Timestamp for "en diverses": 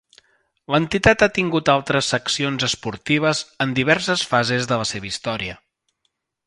3.67-4.27